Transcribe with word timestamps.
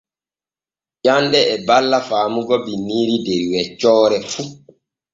Ƴanɗe 1.05 1.39
e 1.53 1.55
balla 1.67 1.97
faamugo 2.07 2.55
binniiri 2.65 3.15
der 3.25 3.41
weccoore 3.51 4.17
fu. 4.31 4.41